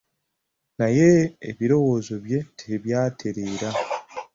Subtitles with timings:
[0.79, 1.09] Naye
[1.49, 3.69] ebirowoozo bye tebyatereera.